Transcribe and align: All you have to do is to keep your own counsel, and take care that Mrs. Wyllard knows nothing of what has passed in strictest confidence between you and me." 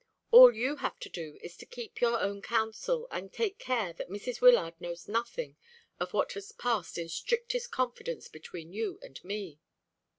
All 0.31 0.51
you 0.51 0.77
have 0.77 0.97
to 1.01 1.09
do 1.09 1.37
is 1.43 1.55
to 1.57 1.65
keep 1.67 2.01
your 2.01 2.19
own 2.19 2.41
counsel, 2.41 3.07
and 3.11 3.31
take 3.31 3.59
care 3.59 3.93
that 3.93 4.09
Mrs. 4.09 4.41
Wyllard 4.41 4.81
knows 4.81 5.07
nothing 5.07 5.57
of 5.99 6.11
what 6.11 6.31
has 6.33 6.51
passed 6.51 6.97
in 6.97 7.07
strictest 7.07 7.69
confidence 7.69 8.27
between 8.27 8.73
you 8.73 8.97
and 9.03 9.23
me." 9.23 9.59